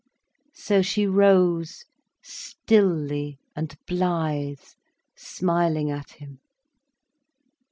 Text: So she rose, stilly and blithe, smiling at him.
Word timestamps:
So 0.55 0.81
she 0.81 1.05
rose, 1.05 1.85
stilly 2.23 3.37
and 3.55 3.77
blithe, 3.85 4.57
smiling 5.15 5.91
at 5.91 6.09
him. 6.13 6.39